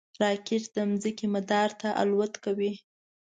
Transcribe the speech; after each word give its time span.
راکټ 0.21 0.63
د 0.75 0.77
ځمکې 1.01 1.25
مدار 1.35 1.69
ته 1.81 1.87
الوت 2.01 2.33
کوي 2.43 2.71